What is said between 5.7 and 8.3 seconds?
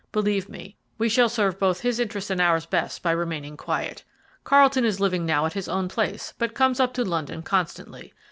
place, but comes up to London constantly.